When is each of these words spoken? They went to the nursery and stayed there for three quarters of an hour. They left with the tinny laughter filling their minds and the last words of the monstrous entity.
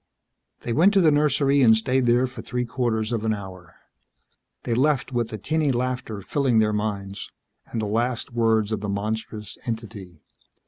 They 0.61 0.73
went 0.73 0.95
to 0.95 1.01
the 1.01 1.11
nursery 1.11 1.61
and 1.61 1.77
stayed 1.77 2.07
there 2.07 2.25
for 2.25 2.41
three 2.41 2.65
quarters 2.65 3.11
of 3.11 3.23
an 3.23 3.35
hour. 3.35 3.75
They 4.63 4.73
left 4.73 5.11
with 5.13 5.27
the 5.29 5.37
tinny 5.37 5.71
laughter 5.71 6.23
filling 6.23 6.57
their 6.57 6.73
minds 6.73 7.29
and 7.67 7.79
the 7.79 7.85
last 7.85 8.33
words 8.33 8.71
of 8.71 8.81
the 8.81 8.89
monstrous 8.89 9.59
entity. 9.67 10.23